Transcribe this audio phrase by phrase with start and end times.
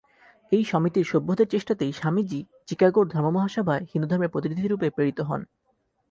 [0.51, 5.41] এই সমিতির সভ্যদের চেষ্টাতেই স্বামীজী চিকাগোর ধর্মমহাসভায় হিন্দুধর্মের প্রতিনিধিরূপে প্রেরিত হন।